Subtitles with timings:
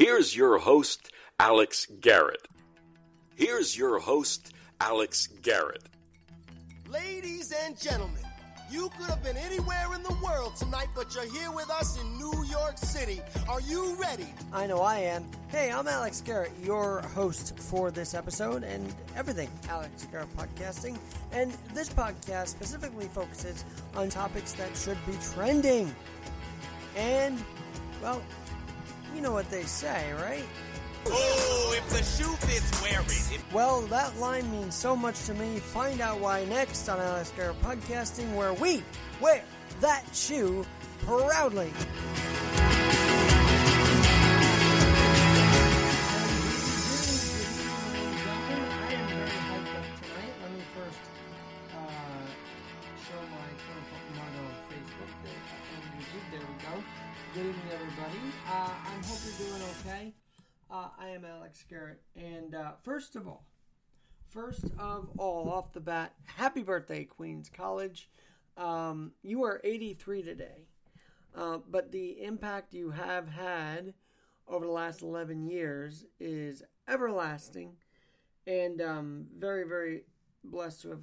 [0.00, 2.48] Here's your host, Alex Garrett.
[3.36, 5.82] Here's your host, Alex Garrett.
[6.88, 8.22] Ladies and gentlemen,
[8.70, 12.16] you could have been anywhere in the world tonight, but you're here with us in
[12.16, 13.20] New York City.
[13.46, 14.32] Are you ready?
[14.54, 15.26] I know I am.
[15.48, 20.96] Hey, I'm Alex Garrett, your host for this episode and everything Alex Garrett Podcasting.
[21.30, 25.94] And this podcast specifically focuses on topics that should be trending.
[26.96, 27.38] And,
[28.02, 28.22] well,
[29.14, 30.44] you know what they say, right?
[31.06, 33.00] Oh, if the shoe fits, wear
[33.32, 33.40] it.
[33.52, 35.58] Well, that line means so much to me.
[35.58, 36.98] Find out why next on
[37.36, 38.82] Garrett Podcasting, where we
[39.20, 39.42] wear
[39.80, 40.64] that shoe
[41.00, 41.72] proudly.
[57.32, 58.18] Good evening, everybody.
[58.48, 60.12] Uh, I hope you're doing okay.
[60.68, 63.46] Uh, I am Alex Garrett, and uh, first of all,
[64.26, 68.10] first of all, off the bat, happy birthday, Queens College.
[68.56, 70.66] Um, you are 83 today,
[71.36, 73.94] uh, but the impact you have had
[74.48, 77.76] over the last 11 years is everlasting,
[78.48, 80.02] and um, very, very
[80.42, 81.02] blessed to have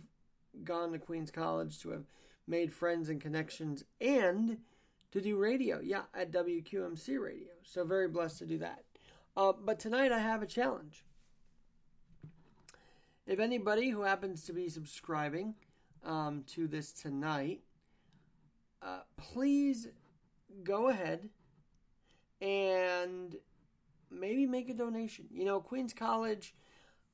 [0.66, 2.03] gone to Queens College, to have
[2.45, 4.58] made friends and connections, and
[5.11, 5.80] to do radio.
[5.80, 7.53] Yeah, at WQMC Radio.
[7.63, 8.83] So very blessed to do that.
[9.36, 11.03] Uh, but tonight I have a challenge.
[13.25, 15.55] If anybody who happens to be subscribing
[16.05, 17.59] um, to this tonight,
[18.81, 19.89] uh, please
[20.64, 21.30] go ahead
[22.42, 23.36] and
[24.09, 25.25] maybe make a donation.
[25.31, 26.55] You know, Queens College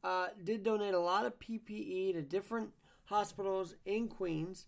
[0.04, 2.70] uh, did donate a lot of PPE to different
[3.06, 4.68] hospitals in Queens,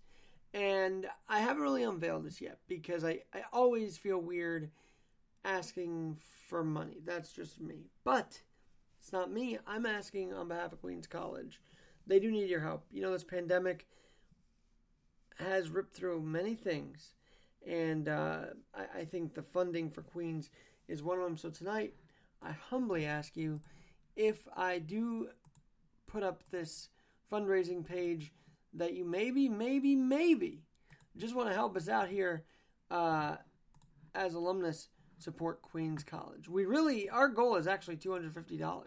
[0.55, 4.71] and I haven't really unveiled this yet because I, I always feel weird
[5.43, 6.17] asking
[6.47, 7.01] for money.
[7.05, 7.91] That's just me.
[8.05, 8.41] But
[9.01, 9.59] it's not me.
[9.67, 11.59] I'm asking on behalf of Queens College.
[12.07, 12.85] They do need your help.
[12.89, 13.85] You know, this pandemic
[15.39, 17.11] has ripped through many things,
[17.67, 20.51] and uh, I, I think the funding for Queens
[20.87, 21.35] is one of them.
[21.35, 21.95] So tonight,
[22.41, 23.59] I humbly ask you
[24.15, 25.27] if I do
[26.07, 26.87] put up this
[27.29, 28.31] fundraising page
[28.75, 30.63] that you maybe, maybe, maybe
[31.17, 32.43] just want to help us out here
[32.91, 33.35] uh,
[34.13, 36.49] as alumnus support Queens College.
[36.49, 38.83] We really, our goal is actually $250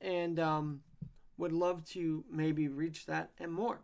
[0.00, 0.80] and um,
[1.38, 3.80] would love to maybe reach that and more.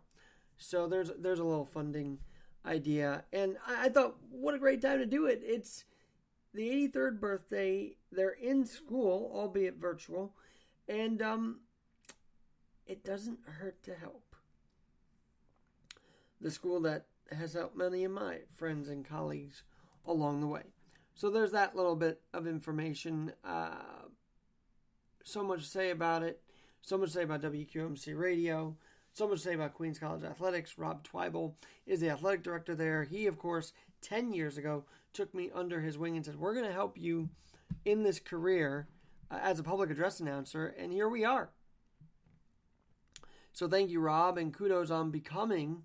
[0.57, 2.19] So there's there's a little funding
[2.65, 5.41] idea, and I, I thought, what a great time to do it!
[5.43, 5.83] It's
[6.53, 7.95] the 83rd birthday.
[8.11, 10.35] They're in school, albeit virtual,
[10.87, 11.59] and um,
[12.85, 14.32] it doesn't hurt to help.
[16.43, 19.63] The school that has helped many of my friends and colleagues
[20.05, 20.63] along the way.
[21.15, 23.31] So there's that little bit of information.
[23.45, 24.07] Uh,
[25.23, 26.41] so much to say about it.
[26.81, 28.75] So much to say about WQMC Radio.
[29.13, 30.77] So much to say about Queens College Athletics.
[30.77, 31.55] Rob Twible
[31.85, 33.05] is the athletic director there.
[33.05, 33.71] He, of course,
[34.01, 34.83] 10 years ago
[35.13, 37.29] took me under his wing and said, We're going to help you
[37.85, 38.89] in this career
[39.31, 40.75] uh, as a public address announcer.
[40.77, 41.51] And here we are.
[43.53, 45.83] So thank you, Rob, and kudos on becoming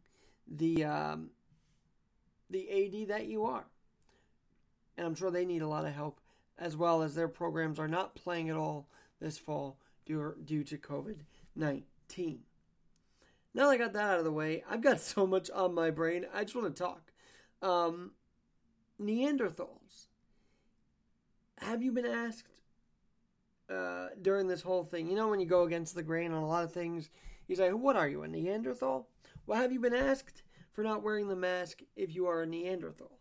[0.51, 1.31] the um,
[2.51, 3.67] the AD that you are
[4.99, 6.21] and I'm sure they need a lot of help
[6.59, 8.89] as well as their programs are not playing at all
[9.21, 11.21] this fall due, due to COVID
[11.55, 12.41] 19.
[13.55, 15.91] Now that I got that out of the way, I've got so much on my
[15.91, 16.27] brain.
[16.35, 17.13] I just want to talk.
[17.63, 18.13] Um,
[19.01, 20.09] Neanderthals.
[21.59, 22.61] Have you been asked
[23.71, 25.09] uh, during this whole thing?
[25.09, 27.11] You know, when you go against the grain on a lot of things,
[27.47, 29.09] you say, What are you, a Neanderthal?
[29.49, 30.43] Well, have you been asked
[30.73, 33.19] for not wearing the mask if you are a Neanderthal?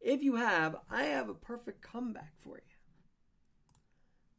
[0.00, 2.74] If you have, I have a perfect comeback for you.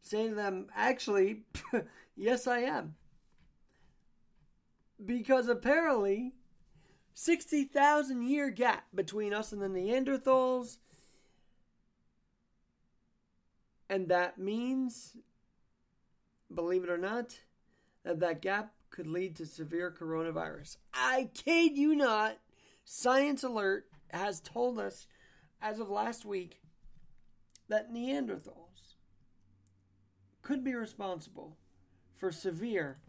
[0.02, 1.44] Say to them, actually,
[2.18, 2.96] yes, I am.
[5.04, 6.34] Because apparently,
[7.14, 10.80] 60,000 year gap between us and the Neanderthals.
[13.90, 15.16] And that means,
[16.54, 17.40] believe it or not,
[18.04, 20.78] that that gap could lead to severe coronavirus.
[20.93, 22.38] I kid you not.
[22.84, 25.08] Science Alert has told us
[25.61, 26.61] as of last week
[27.70, 28.96] that Neanderthals
[30.41, 31.58] could be responsible
[32.16, 32.99] for severe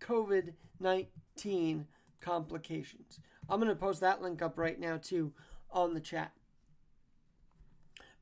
[0.00, 1.86] COVID 19
[2.20, 3.20] complications.
[3.48, 5.32] I'm going to post that link up right now, too,
[5.70, 6.32] on the chat.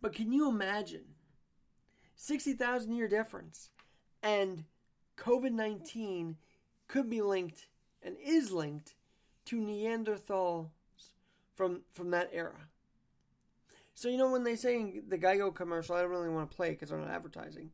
[0.01, 1.05] But can you imagine
[2.15, 3.71] 60,000 year difference
[4.23, 4.65] and
[5.17, 6.37] COVID 19
[6.89, 7.67] could be linked
[8.03, 8.95] and is linked
[9.47, 10.69] to Neanderthals
[11.55, 12.69] from, from that era?
[13.95, 16.57] So, you know, when they say in the Geico commercial, I don't really want to
[16.57, 17.71] play because they're not advertising.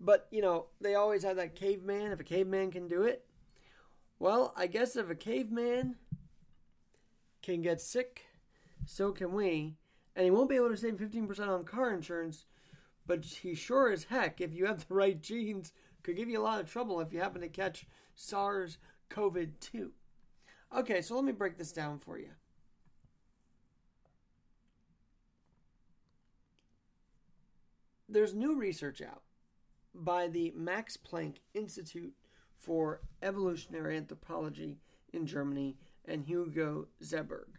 [0.00, 2.12] But, you know, they always have that caveman.
[2.12, 3.24] If a caveman can do it,
[4.18, 5.96] well, I guess if a caveman
[7.42, 8.26] can get sick,
[8.84, 9.76] so can we.
[10.16, 12.46] And he won't be able to save 15% on car insurance,
[13.06, 15.72] but he sure as heck, if you have the right genes,
[16.02, 17.86] could give you a lot of trouble if you happen to catch
[18.20, 18.76] SARS
[19.08, 19.92] CoV 2.
[20.76, 22.28] Okay, so let me break this down for you.
[28.10, 29.22] There's new research out
[29.94, 32.12] by the Max Planck Institute
[32.58, 34.76] for Evolutionary Anthropology
[35.14, 37.56] in Germany and Hugo Zeberg.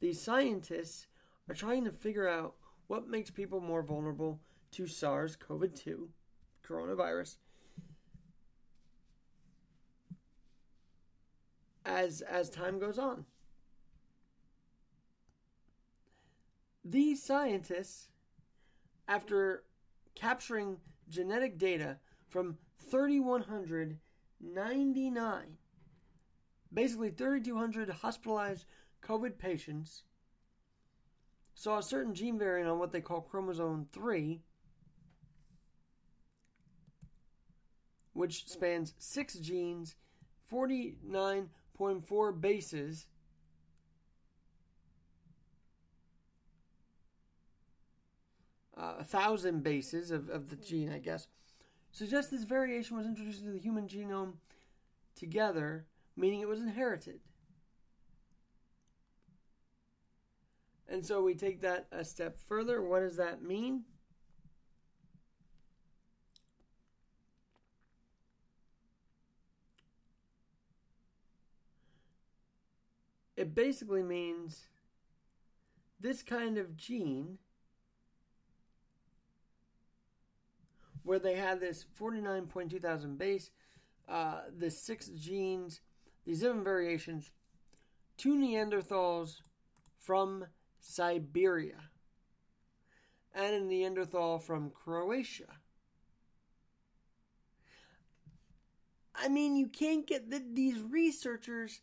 [0.00, 1.08] These scientists
[1.48, 2.54] are trying to figure out
[2.86, 4.40] what makes people more vulnerable
[4.72, 6.08] to SARS CoV 2,
[6.66, 7.36] coronavirus,
[11.92, 13.26] as, as time goes on.
[16.84, 18.08] These scientists,
[19.06, 19.62] after
[20.14, 20.78] capturing
[21.08, 21.98] genetic data
[22.28, 22.56] from
[22.90, 25.42] 3,199,
[26.72, 28.64] basically 3,200 hospitalized
[29.02, 30.04] COVID patients,
[31.54, 34.40] saw a certain gene variant on what they call chromosome 3,
[38.14, 39.96] which spans six genes,
[41.78, 43.06] 49.4 bases.
[48.76, 51.28] Uh, a thousand bases of, of the gene, I guess,
[51.92, 54.34] suggests this variation was introduced into the human genome
[55.14, 55.84] together,
[56.16, 57.20] meaning it was inherited.
[60.88, 62.82] And so we take that a step further.
[62.82, 63.84] What does that mean?
[73.42, 74.68] It basically means
[75.98, 77.38] this kind of gene
[81.02, 83.50] where they had this 49.2 thousand base,
[84.08, 85.80] uh, the six genes,
[86.24, 87.32] these different variations,
[88.16, 89.40] two Neanderthals
[89.98, 90.46] from
[90.78, 91.80] Siberia,
[93.34, 95.52] and a Neanderthal from Croatia.
[99.16, 101.80] I mean, you can't get th- these researchers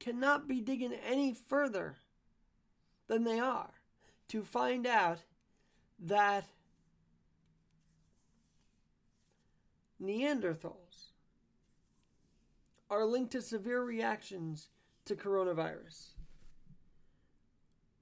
[0.00, 1.96] cannot be digging any further
[3.06, 3.70] than they are
[4.28, 5.20] to find out
[5.98, 6.44] that
[10.02, 11.12] Neanderthals
[12.90, 14.68] are linked to severe reactions
[15.06, 16.08] to coronavirus.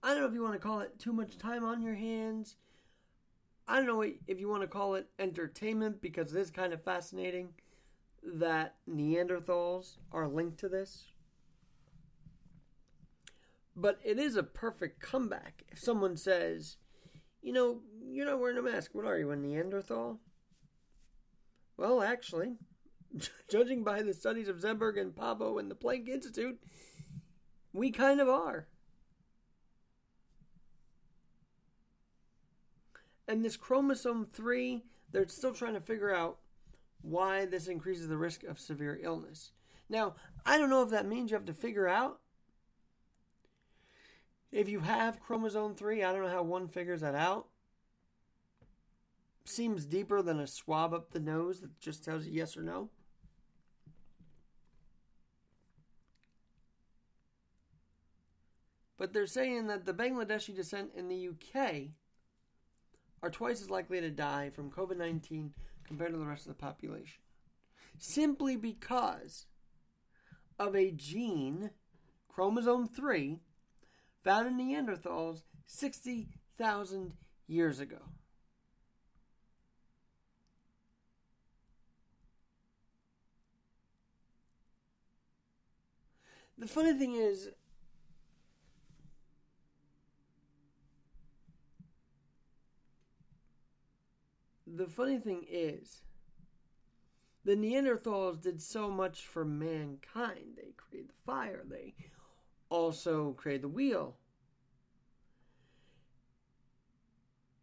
[0.02, 2.56] I don't know if you want to call it too much time on your hands.
[3.68, 6.82] I don't know if you want to call it entertainment because it is kind of
[6.82, 7.50] fascinating
[8.22, 11.04] that Neanderthals are linked to this.
[13.74, 16.76] But it is a perfect comeback if someone says,
[17.42, 17.80] you know,
[18.10, 18.90] you're not wearing a mask.
[18.92, 20.20] What are you, a Neanderthal?
[21.76, 22.56] Well, actually,
[23.50, 26.60] judging by the studies of Zemberg and Pavo and the Planck Institute,
[27.72, 28.66] we kind of are.
[33.26, 36.38] And this chromosome 3, they're still trying to figure out
[37.00, 39.52] why this increases the risk of severe illness.
[39.88, 40.14] Now,
[40.46, 42.20] I don't know if that means you have to figure out
[44.52, 46.04] if you have chromosome 3.
[46.04, 47.48] I don't know how one figures that out.
[49.44, 52.90] Seems deeper than a swab up the nose that just tells you yes or no.
[58.98, 61.88] But they're saying that the Bangladeshi descent in the UK
[63.20, 65.54] are twice as likely to die from COVID 19
[65.84, 67.20] compared to the rest of the population.
[67.98, 69.46] Simply because
[70.56, 71.70] of a gene,
[72.28, 73.40] chromosome 3,
[74.22, 77.12] found in Neanderthals 60,000
[77.46, 77.98] years ago.
[86.56, 87.48] The funny thing is,
[94.66, 96.02] the funny thing is,
[97.44, 100.54] the Neanderthals did so much for mankind.
[100.56, 101.94] They created the fire, they
[102.72, 104.16] also created the wheel.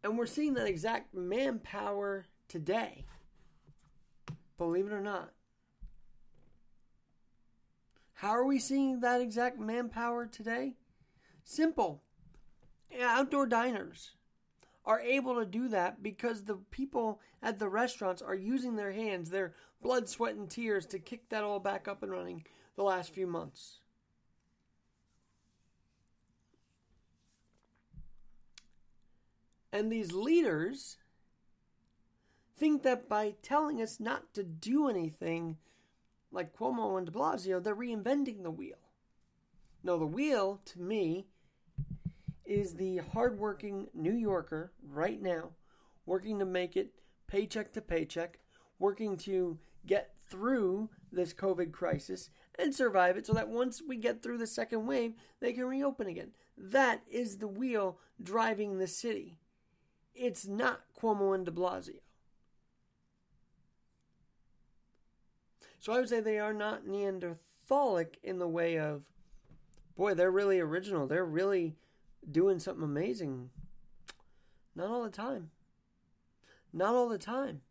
[0.02, 3.04] And we're seeing that exact manpower today.
[4.56, 5.32] Believe it or not.
[8.14, 10.74] How are we seeing that exact manpower today?
[11.42, 12.02] Simple.
[13.00, 14.12] Outdoor diners
[14.84, 19.30] are able to do that because the people at the restaurants are using their hands,
[19.30, 22.44] their blood, sweat, and tears to kick that all back up and running
[22.76, 23.80] the last few months.
[29.72, 30.96] And these leaders
[32.56, 35.56] think that by telling us not to do anything,
[36.32, 38.76] like Cuomo and de Blasio, they're reinventing the wheel.
[39.82, 41.26] No, the wheel, to me,
[42.44, 45.50] is the hardworking New Yorker right now,
[46.04, 46.92] working to make it
[47.26, 48.38] paycheck to paycheck,
[48.78, 54.22] working to get through this COVID crisis and survive it so that once we get
[54.22, 56.32] through the second wave, they can reopen again.
[56.58, 59.38] That is the wheel driving the city.
[60.14, 62.00] It's not Cuomo and de Blasio.
[65.78, 69.02] So I would say they are not Neanderthalic in the way of,
[69.96, 71.06] boy, they're really original.
[71.06, 71.76] They're really
[72.30, 73.48] doing something amazing.
[74.74, 75.50] Not all the time.
[76.72, 77.62] Not all the time.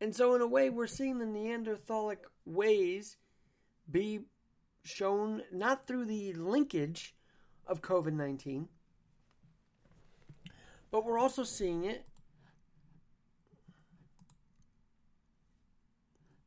[0.00, 3.18] And so, in a way, we're seeing the Neanderthalic ways
[3.90, 4.20] be
[4.82, 7.14] shown not through the linkage
[7.70, 8.68] of COVID 19,
[10.90, 12.04] but we're also seeing it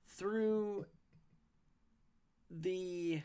[0.05, 0.85] through
[2.51, 3.21] the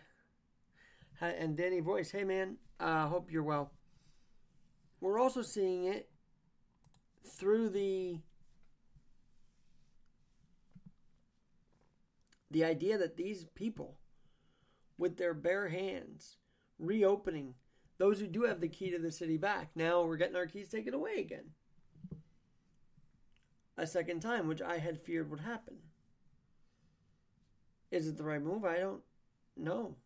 [1.20, 3.72] and Danny Voice, hey man, I uh, hope you're well.
[5.00, 6.08] We're also seeing it
[7.26, 8.20] through the
[12.50, 13.98] the idea that these people
[14.96, 16.36] with their bare hands
[16.78, 17.54] reopening
[17.98, 19.70] those who do have the key to the city back.
[19.74, 21.50] Now we're getting our keys taken away again.
[23.76, 25.76] A second time, which I had feared would happen.
[27.90, 28.64] Is it the right move?
[28.64, 29.02] I don't
[29.56, 29.96] know.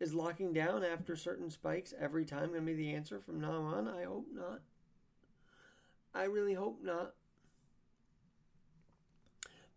[0.00, 3.62] Is locking down after certain spikes every time going to be the answer from now
[3.62, 3.88] on?
[3.88, 4.60] I hope not.
[6.14, 7.14] I really hope not.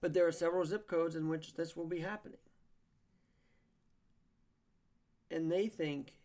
[0.01, 2.39] But there are several zip codes in which this will be happening.
[5.31, 6.16] And they think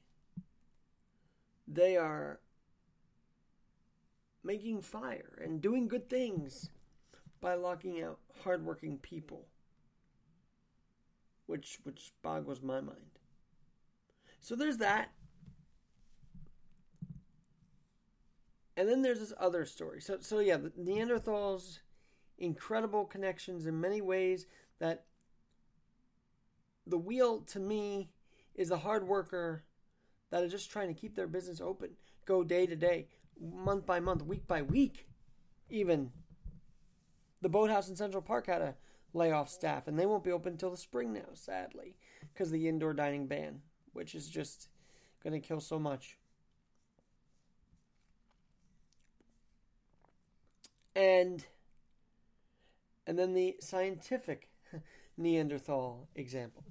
[1.67, 2.41] they are
[4.45, 6.71] making fire and doing good things
[7.41, 9.47] by locking out hardworking people
[11.47, 13.19] which which boggles my mind.
[14.41, 15.11] So there's that.
[18.75, 20.01] And then there's this other story.
[20.01, 21.81] So so yeah, Neanderthals
[22.39, 24.47] incredible connections in many ways
[24.79, 25.05] that
[26.87, 28.11] the wheel to me
[28.55, 29.63] is the hard worker
[30.33, 31.91] that is just trying to keep their business open,
[32.25, 33.07] go day to day,
[33.39, 35.07] month by month, week by week,
[35.69, 36.11] even.
[37.43, 38.75] The boathouse in Central Park had a
[39.13, 41.97] lay off staff, and they won't be open until the spring now, sadly,
[42.33, 43.61] because the indoor dining ban,
[43.93, 44.69] which is just
[45.23, 46.17] going to kill so much.
[50.97, 51.45] And
[53.07, 54.49] and then the scientific
[55.19, 56.65] Neanderthal example.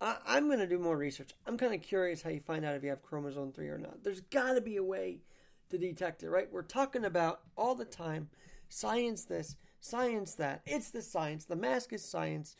[0.00, 1.30] I, I'm going to do more research.
[1.46, 4.02] I'm kind of curious how you find out if you have chromosome 3 or not.
[4.02, 5.18] There's got to be a way
[5.70, 6.50] to detect it, right?
[6.50, 8.28] We're talking about all the time
[8.68, 10.62] science this, Science that.
[10.64, 11.44] It's the science.
[11.44, 12.56] The mask is science.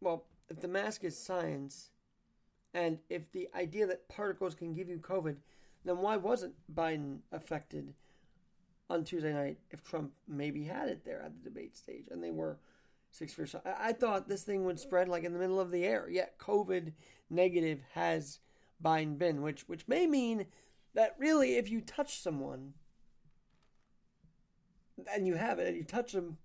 [0.00, 1.90] Well, if the mask is science,
[2.74, 5.36] and if the idea that particles can give you COVID,
[5.84, 7.94] then why wasn't Biden affected
[8.90, 12.32] on Tuesday night if Trump maybe had it there at the debate stage and they
[12.32, 12.58] were
[13.10, 13.38] six?
[13.64, 16.08] I, I thought this thing would spread like in the middle of the air.
[16.10, 16.92] Yet COVID
[17.30, 18.40] negative has
[18.82, 20.46] Biden been, which which may mean
[20.94, 22.74] that really if you touch someone
[25.12, 26.38] and you have it and you touch them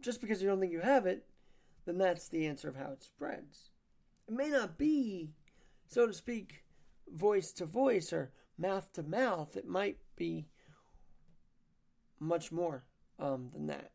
[0.00, 1.24] just because you don't think you have it,
[1.86, 3.70] then that's the answer of how it spreads.
[4.28, 5.30] It may not be,
[5.86, 6.64] so to speak,
[7.12, 9.56] voice to voice or mouth to mouth.
[9.56, 10.46] It might be
[12.20, 12.84] much more
[13.18, 13.93] um, than that.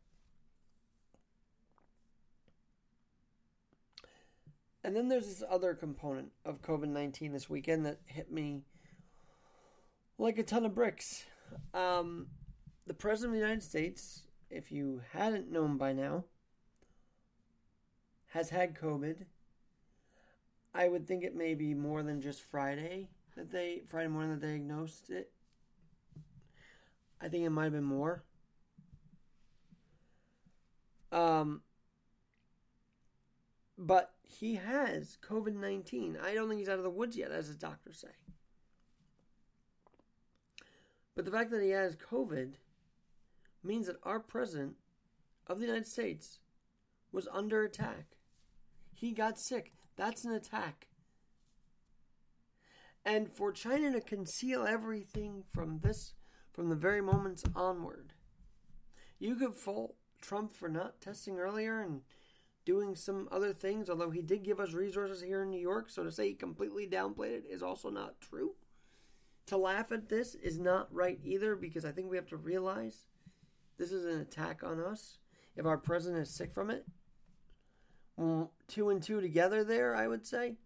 [4.82, 8.62] And then there's this other component of COVID 19 this weekend that hit me
[10.18, 11.24] like a ton of bricks.
[11.74, 12.28] Um,
[12.86, 16.24] the President of the United States, if you hadn't known by now,
[18.28, 19.26] has had COVID.
[20.74, 24.40] I would think it may be more than just Friday that they Friday morning that
[24.40, 25.30] they diagnosed it.
[27.20, 28.22] I think it might have been more.
[31.12, 31.62] Um,
[33.76, 36.18] but he has COVID 19.
[36.22, 38.08] I don't think he's out of the woods yet, as his doctors say.
[41.14, 42.54] But the fact that he has COVID
[43.62, 44.76] means that our president
[45.46, 46.38] of the United States
[47.12, 48.16] was under attack.
[48.94, 49.72] He got sick.
[49.96, 50.86] That's an attack.
[53.04, 56.14] And for China to conceal everything from this,
[56.52, 58.12] from the very moments onward,
[59.18, 62.02] you could fault Trump for not testing earlier and
[62.64, 65.90] doing some other things, although he did give us resources here in New York.
[65.90, 68.54] So to say he completely downplayed it is also not true.
[69.46, 73.06] To laugh at this is not right either because I think we have to realize
[73.78, 75.18] this is an attack on us.
[75.56, 76.86] If our president is sick from it,
[78.16, 80.56] well, two and two together there, I would say.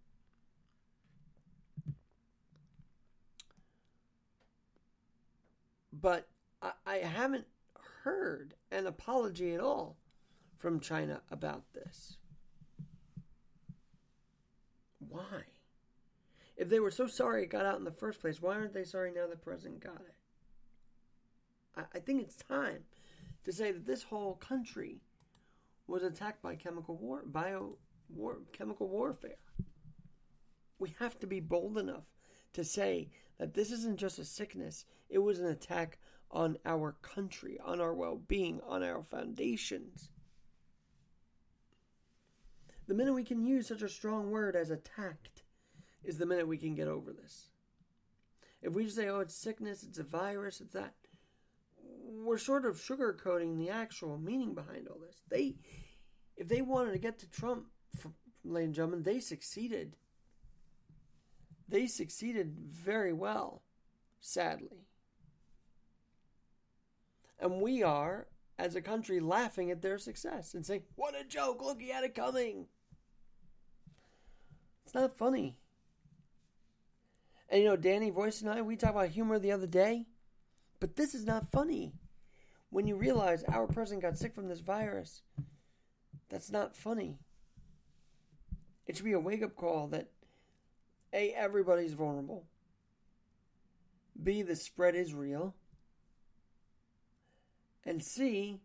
[5.92, 6.28] But
[6.60, 7.46] I, I haven't
[8.02, 9.96] heard an apology at all
[10.64, 12.16] from China about this.
[14.98, 15.42] Why?
[16.56, 18.84] If they were so sorry it got out in the first place, why aren't they
[18.84, 20.14] sorry now the president got it?
[21.76, 22.84] I, I think it's time
[23.44, 25.02] to say that this whole country
[25.86, 27.76] was attacked by chemical war, bio
[28.08, 29.36] war, chemical warfare.
[30.78, 32.06] We have to be bold enough
[32.54, 35.98] to say that this isn't just a sickness; it was an attack
[36.30, 40.08] on our country, on our well-being, on our foundations.
[42.86, 45.42] The minute we can use such a strong word as attacked
[46.02, 47.50] is the minute we can get over this.
[48.60, 50.94] If we just say, "Oh, it's sickness, it's a virus, it's that,"
[52.24, 55.22] we're sort of sugarcoating the actual meaning behind all this.
[55.28, 55.56] They,
[56.36, 57.66] if they wanted to get to Trump,
[58.44, 59.96] ladies and gentlemen, they succeeded.
[61.68, 63.62] They succeeded very well,
[64.20, 64.86] sadly.
[67.38, 71.62] And we are, as a country, laughing at their success and saying, What a joke!
[71.62, 72.66] Look, he had it coming.
[74.84, 75.56] It's not funny.
[77.48, 80.06] And you know, Danny Voice and I, we talked about humor the other day,
[80.80, 81.92] but this is not funny
[82.74, 85.22] when you realize our president got sick from this virus,
[86.28, 87.20] that's not funny.
[88.84, 90.08] It should be a wake up call that
[91.12, 92.46] A, everybody's vulnerable.
[94.20, 95.54] B, the spread is real.
[97.86, 98.58] And C,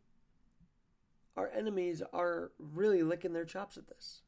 [1.37, 4.21] our enemies are really licking their chops at this.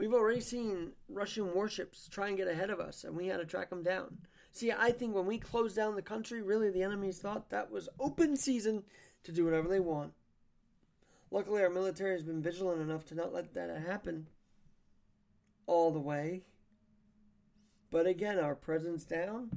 [0.00, 3.44] We've already seen Russian warships try and get ahead of us, and we had to
[3.44, 4.16] track them down.
[4.50, 7.90] See, I think when we closed down the country, really the enemies thought that was
[8.00, 8.84] open season
[9.24, 10.14] to do whatever they want.
[11.30, 14.28] Luckily, our military has been vigilant enough to not let that happen
[15.66, 16.44] all the way.
[17.90, 19.50] But again, our presence down,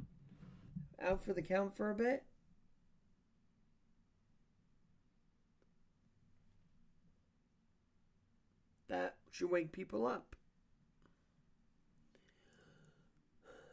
[1.00, 2.22] out for the count for a bit.
[8.90, 10.36] That should wake people up.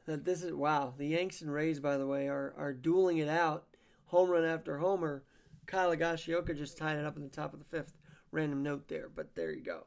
[0.05, 0.93] that this is wow.
[0.97, 3.65] The Yanks and Rays, by the way, are are dueling it out,
[4.05, 5.23] home run after homer.
[5.67, 7.97] Kyle Higashioka just tied it up in the top of the fifth.
[8.31, 9.85] Random note there, but there you go.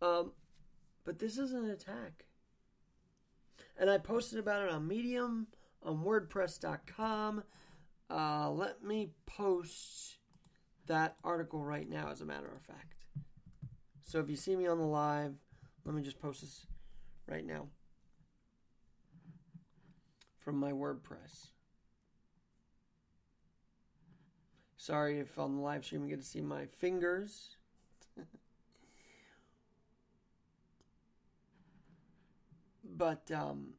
[0.00, 0.32] Um,
[1.04, 2.26] but this is an attack,
[3.78, 5.48] and I posted about it on Medium,
[5.82, 7.42] on WordPress.com.
[8.10, 10.18] Uh, let me post
[10.86, 12.93] that article right now, as a matter of fact.
[14.14, 15.34] So if you see me on the live,
[15.84, 16.68] let me just post this
[17.26, 17.66] right now
[20.38, 21.48] from my WordPress.
[24.76, 27.56] Sorry if on the live stream you get to see my fingers.
[32.96, 33.70] but um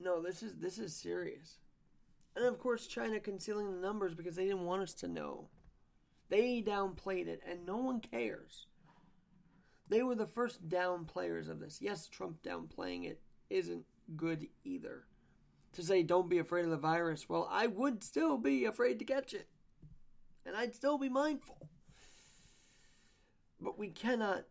[0.00, 1.58] no, this is this is serious.
[2.34, 5.50] And of course China concealing the numbers because they didn't want us to know.
[6.32, 8.66] They downplayed it and no one cares.
[9.90, 11.76] They were the first down players of this.
[11.82, 13.84] Yes, Trump downplaying it isn't
[14.16, 15.04] good either.
[15.74, 19.04] To say don't be afraid of the virus, well, I would still be afraid to
[19.04, 19.46] catch it.
[20.46, 21.68] And I'd still be mindful.
[23.60, 24.44] But we cannot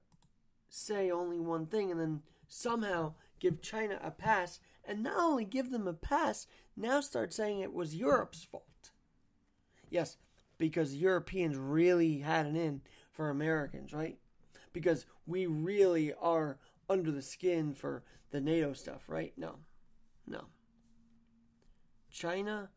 [0.70, 5.72] say only one thing and then somehow give China a pass and not only give
[5.72, 6.46] them a pass,
[6.78, 8.92] now start saying it was Europe's fault.
[9.90, 10.18] Yes,
[10.62, 14.18] because Europeans really had it in for Americans, right?
[14.72, 19.34] Because we really are under the skin for the NATO stuff, right?
[19.36, 19.56] No.
[20.28, 20.46] No.
[22.12, 22.70] China,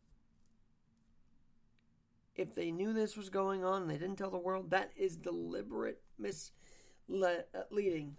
[2.35, 5.17] if they knew this was going on and they didn't tell the world, that is
[5.17, 8.17] deliberate misleading.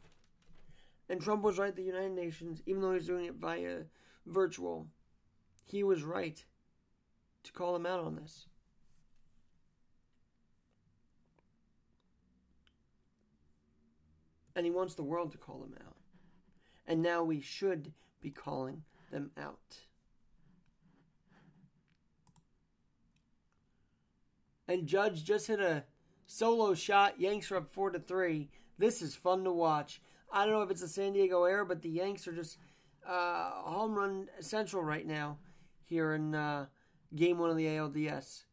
[1.10, 3.84] And Trump was right, the United Nations, even though he's doing it via
[4.28, 4.88] virtual,
[5.64, 6.46] he was right
[7.44, 8.46] to call him out on this.
[14.56, 15.96] And he wants the world to call him out.
[16.88, 17.92] And now we should
[18.22, 19.78] be calling them out.
[24.68, 25.84] And Judge just hit a
[26.26, 27.20] solo shot.
[27.20, 28.50] Yanks are up four to three.
[28.78, 30.02] This is fun to watch.
[30.32, 32.58] I don't know if it's a San Diego error, but the Yanks are just
[33.08, 35.38] uh, home run central right now
[35.86, 36.66] here in uh,
[37.16, 38.44] game one of the ALDS.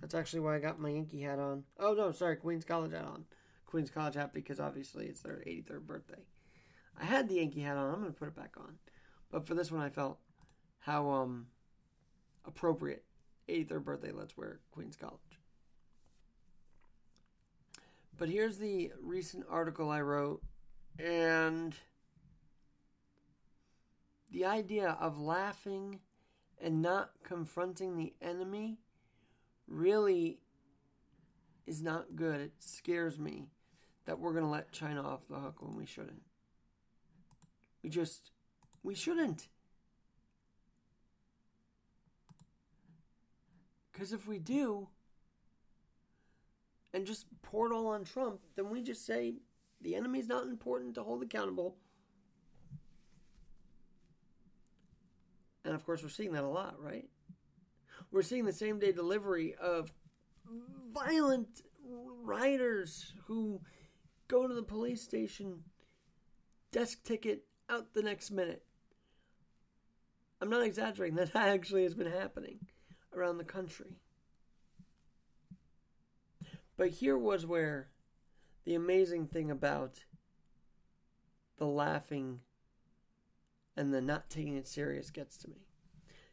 [0.00, 1.64] That's actually why I got my Yankee hat on.
[1.80, 3.24] Oh no, sorry, Queens College hat on.
[3.66, 6.22] Queens College hat because obviously it's their 83rd birthday.
[6.98, 7.92] I had the Yankee hat on.
[7.92, 8.78] I'm going to put it back on.
[9.30, 10.18] But for this one, I felt
[10.80, 11.46] how um
[12.44, 13.02] appropriate.
[13.48, 15.20] 83rd birthday, let's wear Queens College.
[18.18, 20.42] But here's the recent article I wrote,
[20.98, 21.74] and
[24.32, 26.00] the idea of laughing
[26.60, 28.78] and not confronting the enemy
[29.68, 30.38] really
[31.66, 32.40] is not good.
[32.40, 33.48] It scares me
[34.06, 36.22] that we're going to let China off the hook when we shouldn't.
[37.82, 38.30] We just,
[38.82, 39.48] we shouldn't.
[43.92, 44.88] Because if we do,
[46.92, 49.34] and just pour it all on Trump, then we just say
[49.80, 51.76] the enemy's not important to hold accountable.
[55.64, 57.08] And of course, we're seeing that a lot, right?
[58.12, 59.92] We're seeing the same day delivery of
[60.92, 61.62] violent
[62.22, 63.60] rioters who
[64.28, 65.64] go to the police station,
[66.72, 68.64] desk ticket out the next minute.
[70.40, 72.58] I'm not exaggerating, that actually has been happening
[73.14, 73.98] around the country.
[76.76, 77.88] But here was where
[78.64, 80.04] the amazing thing about
[81.56, 82.40] the laughing
[83.76, 85.56] and the not taking it serious gets to me.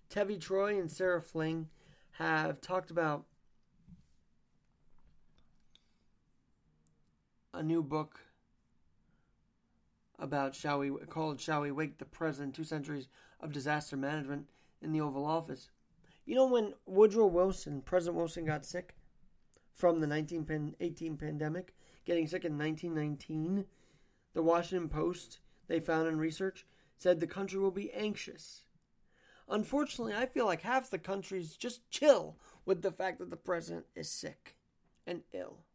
[0.09, 1.69] Tevi Troy and Sarah Fling
[2.11, 3.25] have talked about
[7.53, 8.19] a new book
[10.17, 13.07] about shall we called shall we wake the president two centuries
[13.39, 14.47] of disaster management
[14.81, 15.69] in the oval office.
[16.25, 18.95] You know when woodrow wilson president wilson got sick
[19.71, 23.65] from the 1918 pandemic getting sick in 1919
[24.33, 26.65] the washington post they found in research
[26.97, 28.63] said the country will be anxious.
[29.47, 33.85] Unfortunately i feel like half the country's just chill with the fact that the president
[33.93, 34.55] is sick
[35.05, 35.65] and ill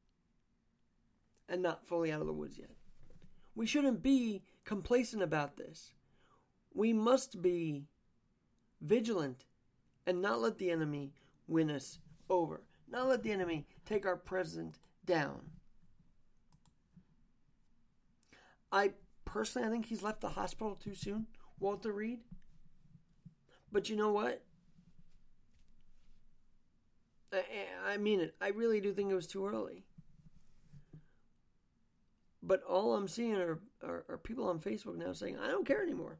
[1.48, 2.70] and not fully out of the woods yet.
[3.54, 5.92] We shouldn't be complacent about this.
[6.74, 7.87] We must be
[8.80, 9.44] vigilant
[10.06, 11.12] and not let the enemy
[11.46, 11.98] win us
[12.30, 15.40] over, not let the enemy take our president down.
[18.70, 18.92] I
[19.24, 21.26] personally, I think he's left the hospital too soon,
[21.58, 22.20] Walter Reed.
[23.72, 24.42] But you know what?
[27.32, 27.42] I,
[27.87, 28.34] I mean it.
[28.40, 29.84] I really do think it was too early.
[32.48, 35.82] But all I'm seeing are, are, are, people on Facebook now saying, I don't care
[35.82, 36.18] anymore.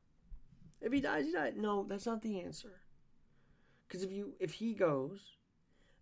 [0.83, 1.57] If he dies, he died.
[1.57, 2.83] No, that's not the answer.
[3.89, 5.21] Because if you if he goes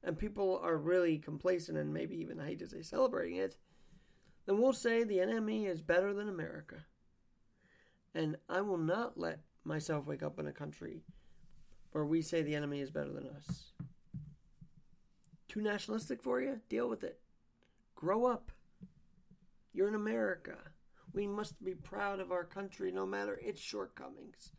[0.02, 3.56] and people are really complacent and maybe even I hate to say celebrating it,
[4.46, 6.84] then we'll say the enemy is better than America.
[8.12, 11.04] And I will not let myself wake up in a country
[11.92, 13.70] where we say the enemy is better than us.
[15.46, 16.60] Too nationalistic for you?
[16.68, 17.20] Deal with it.
[17.94, 18.50] Grow up.
[19.76, 20.56] You're in America.
[21.12, 24.50] We must be proud of our country no matter its shortcomings.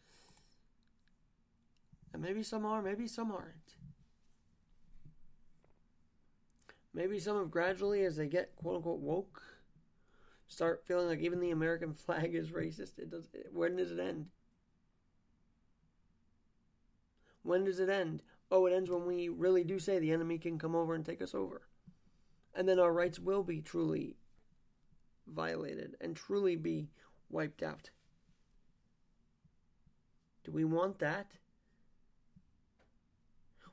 [2.14, 3.78] And maybe some are, maybe some aren't.
[6.94, 9.42] Maybe some have gradually, as they get quote unquote woke,
[10.48, 13.00] start feeling like even the American flag is racist.
[13.00, 13.28] It does.
[13.52, 14.28] When does it end?
[17.42, 18.22] When does it end?
[18.52, 21.24] Oh, it ends when we really do say the enemy can come over and take
[21.24, 21.64] us over.
[22.54, 24.18] And then our rights will be truly
[25.34, 26.90] violated and truly be
[27.30, 27.90] wiped out.
[30.44, 31.32] Do we want that?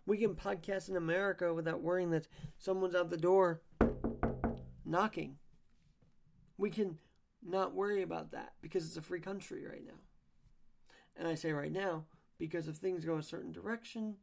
[0.06, 3.62] We can podcast in America without worrying that someone's out the door
[4.84, 5.36] knocking.
[6.58, 6.98] We can
[7.42, 10.00] not worry about that because it's a free country right now.
[11.16, 12.04] And I say right now
[12.38, 14.16] because if things go a certain direction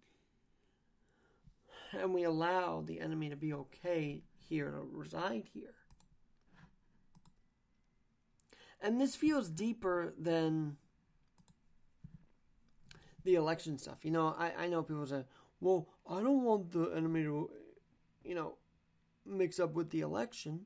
[1.97, 5.73] and we allow the enemy to be okay here to reside here,
[8.81, 10.77] and this feels deeper than
[13.23, 14.03] the election stuff.
[14.03, 15.23] You know, I, I know people say,
[15.59, 17.49] well, I don't want the enemy to,
[18.23, 18.55] you know,
[19.25, 20.61] mix up with the election.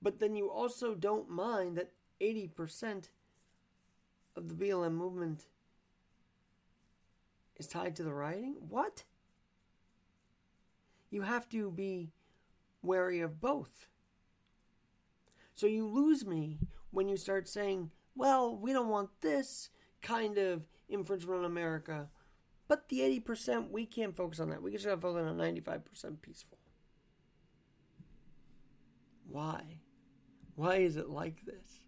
[0.00, 3.08] But then you also don't mind that 80%
[4.36, 5.46] of the BLM movement
[7.56, 8.56] is tied to the rioting?
[8.68, 9.04] What?
[11.10, 12.10] You have to be
[12.82, 13.88] wary of both.
[15.54, 16.58] So you lose me
[16.90, 19.70] when you start saying, well, we don't want this
[20.02, 22.08] kind of infringement on America.
[22.66, 24.62] But the 80%, we can't focus on that.
[24.62, 26.58] We should have focus on 95% peaceful.
[29.28, 29.80] Why?
[30.54, 31.80] Why is it like this?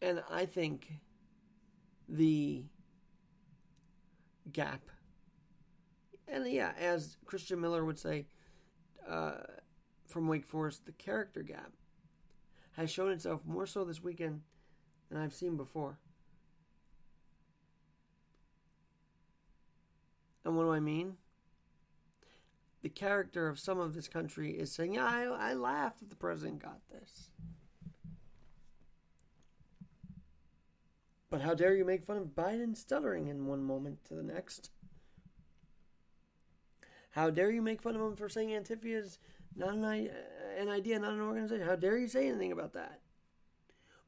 [0.00, 0.92] And I think
[2.08, 2.64] the
[4.52, 4.82] gap.
[6.28, 8.26] And yeah, as Christian Miller would say
[9.08, 9.38] uh,
[10.06, 11.72] from Wake Forest, the character gap
[12.72, 14.42] has shown itself more so this weekend
[15.10, 15.98] than I've seen before.
[20.44, 21.16] And what do I mean?
[22.82, 26.16] The character of some of this country is saying, Yeah, I, I laughed that the
[26.16, 27.30] president got this.
[31.28, 34.70] But how dare you make fun of Biden stuttering in one moment to the next?
[37.16, 39.18] How dare you make fun of him for saying Antifa is
[39.56, 41.66] not an, uh, an idea, not an organization?
[41.66, 43.00] How dare you say anything about that?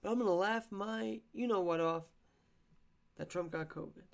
[0.02, 2.04] But I'm going to laugh my you know what off
[3.16, 4.04] that Trump got COVID.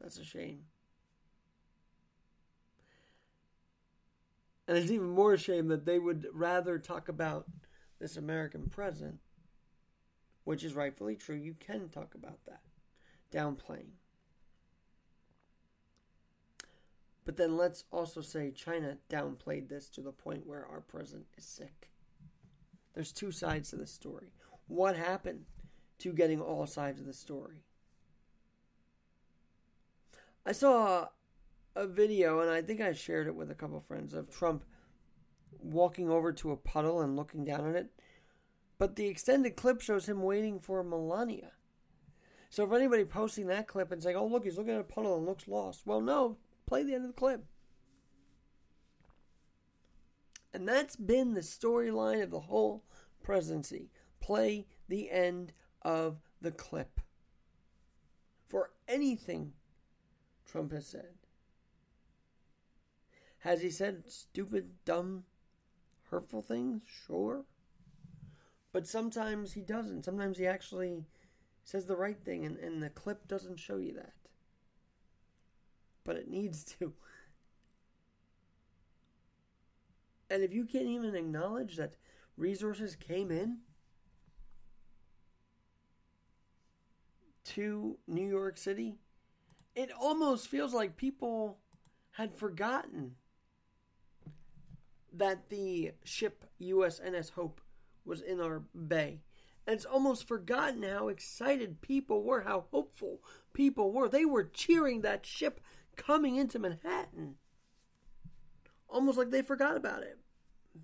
[0.00, 0.64] That's a shame.
[4.66, 7.46] And it's even more a shame that they would rather talk about
[8.00, 9.20] this American president,
[10.42, 11.36] which is rightfully true.
[11.36, 12.62] You can talk about that,
[13.32, 13.92] downplaying.
[17.30, 21.44] But then let's also say China downplayed this to the point where our president is
[21.44, 21.88] sick.
[22.92, 24.32] There's two sides to the story.
[24.66, 25.44] What happened
[26.00, 27.62] to getting all sides of the story?
[30.44, 31.10] I saw
[31.76, 34.64] a video, and I think I shared it with a couple of friends, of Trump
[35.60, 37.90] walking over to a puddle and looking down at it.
[38.76, 41.52] But the extended clip shows him waiting for Melania.
[42.48, 45.16] So if anybody posting that clip and saying, oh, look, he's looking at a puddle
[45.16, 45.86] and looks lost.
[45.86, 46.36] Well, no,
[46.70, 47.44] play the end of the clip.
[50.54, 52.84] And that's been the storyline of the whole
[53.24, 53.90] presidency.
[54.20, 55.52] Play the end
[55.82, 57.00] of the clip.
[58.46, 59.54] For anything
[60.46, 61.14] Trump has said.
[63.40, 65.24] Has he said stupid, dumb,
[66.08, 66.82] hurtful things?
[67.04, 67.46] Sure.
[68.72, 70.04] But sometimes he doesn't.
[70.04, 71.04] Sometimes he actually
[71.64, 74.12] says the right thing, and, and the clip doesn't show you that.
[76.04, 76.92] But it needs to.
[80.30, 81.96] And if you can't even acknowledge that
[82.36, 83.58] resources came in
[87.44, 88.98] to New York City,
[89.74, 91.58] it almost feels like people
[92.12, 93.16] had forgotten
[95.12, 97.60] that the ship USNS Hope
[98.04, 99.20] was in our bay.
[99.66, 103.20] And it's almost forgotten how excited people were, how hopeful
[103.52, 104.08] people were.
[104.08, 105.60] They were cheering that ship
[106.00, 107.36] coming into Manhattan.
[108.88, 110.18] Almost like they forgot about it.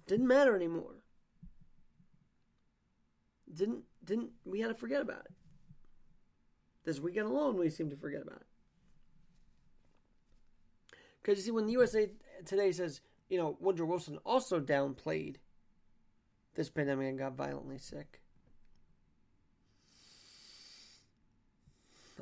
[0.07, 1.03] Didn't matter anymore.
[3.53, 5.33] Didn't didn't we had to forget about it.
[6.85, 8.47] This weekend alone we seem to forget about it.
[11.23, 12.11] Because you see, when the USA
[12.45, 15.37] Today says you know, Woodrow Wilson also downplayed
[16.55, 18.21] this pandemic and got violently sick.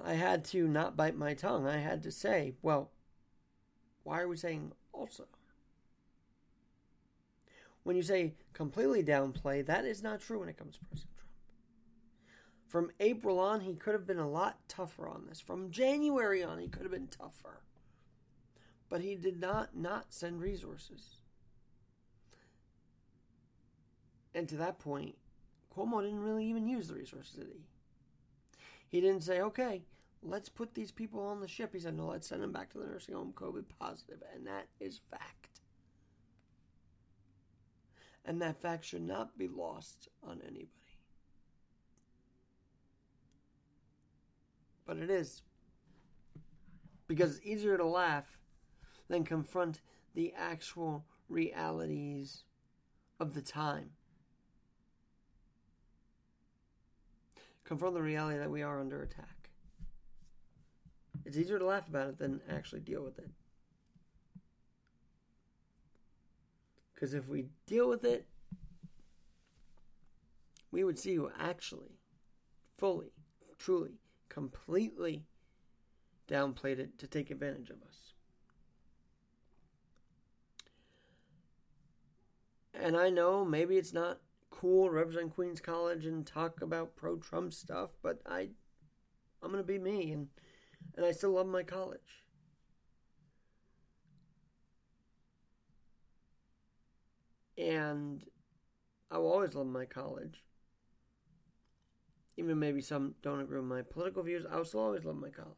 [0.02, 1.66] I had to not bite my tongue.
[1.66, 2.90] I had to say, well,
[4.02, 5.24] why are we saying also?
[7.83, 11.30] When you say completely downplay, that is not true when it comes to President Trump.
[12.66, 15.40] From April on, he could have been a lot tougher on this.
[15.40, 17.61] From January on, he could have been tougher
[18.94, 21.16] but he did not not send resources.
[24.35, 25.16] And to that point,
[25.76, 27.61] Cuomo didn't really even use the resources, did he?
[28.94, 29.83] He didn't say, okay,
[30.22, 31.70] let's put these people on the ship.
[31.72, 34.22] He said, no, let's send them back to the nursing home COVID positive.
[34.33, 35.62] and that is fact.
[38.24, 40.68] And that fact should not be lost on anybody.
[44.87, 45.42] But it is.
[47.09, 48.38] Because it's easier to laugh
[49.09, 49.80] than confront
[50.14, 52.44] the actual realities
[53.18, 53.90] of the time.
[57.64, 59.50] Confront the reality that we are under attack.
[61.24, 63.31] It's easier to laugh about it than actually deal with it.
[66.94, 68.27] Because if we deal with it,
[70.70, 71.98] we would see who actually,
[72.77, 73.12] fully,
[73.59, 73.92] truly,
[74.29, 75.24] completely
[76.29, 78.12] downplayed it to take advantage of us.
[82.74, 84.18] And I know maybe it's not
[84.55, 88.51] cool represent Queens College and talk about pro Trump stuff, but I
[89.43, 90.29] I'm gonna be me and
[90.97, 92.25] and I still love my college.
[97.59, 98.25] And
[99.11, 100.43] I will always love my college.
[102.37, 105.31] Even maybe some don't agree with my political views, I will still always love my
[105.31, 105.53] college.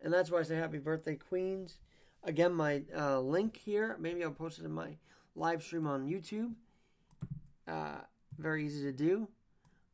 [0.00, 1.78] And that's why I say happy birthday, Queens.
[2.22, 4.96] Again, my uh, link here, maybe I'll post it in my
[5.34, 6.54] live stream on YouTube.
[7.68, 7.98] Uh,
[8.38, 9.28] very easy to do.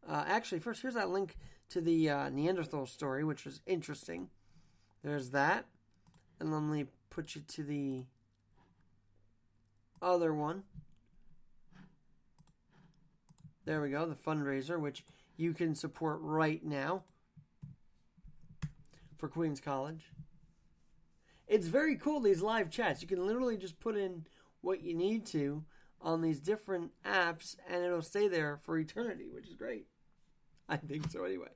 [0.09, 1.37] Uh, actually, first, here's that link
[1.71, 4.29] to the uh, Neanderthal story, which is interesting.
[5.03, 5.65] there's that.
[6.41, 8.05] And let me put you to the
[10.03, 10.65] other one.
[13.65, 15.05] There we go, the fundraiser, which
[15.37, 17.03] you can support right now
[19.17, 20.11] for Queens College.
[21.49, 23.01] It's very cool, these live chats.
[23.01, 24.27] You can literally just put in
[24.61, 25.65] what you need to
[26.05, 29.87] on these different apps and it'll stay there for eternity, which is great.
[30.69, 31.49] I think so, anyway.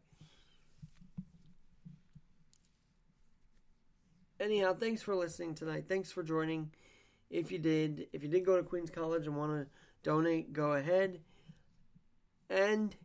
[4.40, 5.84] Anyhow, thanks for listening tonight.
[5.88, 6.70] Thanks for joining.
[7.28, 9.66] If you did, if you did go to Queens College and want to
[10.02, 11.20] donate, go ahead.
[12.48, 12.96] And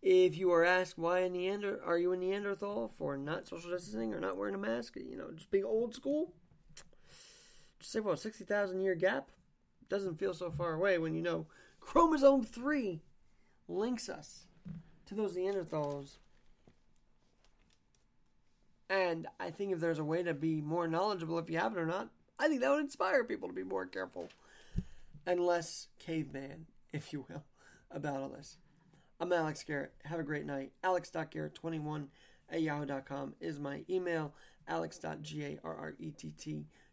[0.00, 4.14] if you are asked why a Neander are you a Neanderthal for not social distancing
[4.14, 6.32] or not wearing a mask, you know, just being old school,
[7.84, 9.30] say sixty thousand year gap
[9.88, 11.46] doesn't feel so far away when you know
[11.80, 13.02] chromosome three
[13.68, 14.46] links us
[15.06, 16.18] to those Neanderthals.
[18.88, 21.80] And I think if there's a way to be more knowledgeable if you have it
[21.80, 24.28] or not, I think that would inspire people to be more careful
[25.26, 27.44] and less caveman, if you will,
[27.90, 28.58] about all this.
[29.20, 29.92] I'm Alex Garrett.
[30.04, 30.72] Have a great night.
[30.82, 32.06] Alex.garrett21
[32.50, 34.34] at yahoo.com is my email.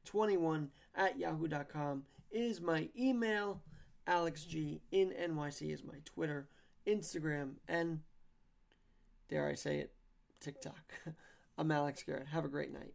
[0.01, 3.61] Alex.garrett21 at yahoo.com is my email.
[4.07, 6.47] AlexG in NYC is my Twitter,
[6.87, 7.99] Instagram, and
[9.29, 9.93] dare I say it,
[10.39, 10.93] TikTok.
[11.57, 12.27] I'm Alex Garrett.
[12.27, 12.93] Have a great night.